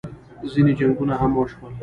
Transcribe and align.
ځینې 0.51 0.71
جنګونه 0.79 1.13
هم 1.21 1.31
وشول 1.35 1.73